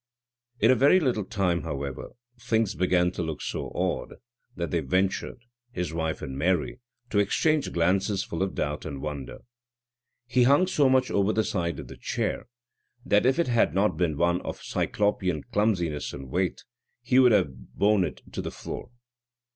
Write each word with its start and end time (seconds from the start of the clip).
In 0.59 0.71
a 0.71 0.75
very 0.75 0.99
little 0.99 1.23
time, 1.23 1.61
however, 1.61 2.13
things 2.39 2.73
began 2.73 3.11
to 3.11 3.21
look 3.21 3.39
so 3.39 3.71
odd, 3.75 4.15
that 4.55 4.71
they 4.71 4.79
ventured, 4.79 5.43
his 5.71 5.93
wife 5.93 6.23
and 6.23 6.35
Mary, 6.35 6.79
to 7.11 7.19
exchange 7.19 7.71
glances 7.71 8.23
full 8.23 8.41
of 8.41 8.55
doubt 8.55 8.83
and 8.83 8.99
wonder. 9.03 9.41
He 10.25 10.41
hung 10.41 10.65
so 10.65 10.89
much 10.89 11.11
over 11.11 11.31
the 11.31 11.43
side 11.43 11.79
of 11.79 11.87
the 11.87 11.97
chair, 11.97 12.47
that 13.05 13.27
if 13.27 13.37
it 13.37 13.47
had 13.49 13.75
not 13.75 13.95
been 13.95 14.17
one 14.17 14.41
of 14.41 14.63
cyclopean 14.63 15.43
clumsiness 15.51 16.13
and 16.13 16.31
weight, 16.31 16.63
he 17.03 17.19
would 17.19 17.31
have 17.31 17.53
borne 17.75 18.03
it 18.03 18.23
to 18.31 18.41
the 18.41 18.49
floor. 18.49 18.89